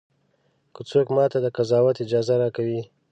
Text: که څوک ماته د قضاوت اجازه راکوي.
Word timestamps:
که 0.75 0.81
څوک 0.89 1.07
ماته 1.15 1.37
د 1.41 1.47
قضاوت 1.57 1.95
اجازه 2.05 2.35
راکوي. 2.41 2.81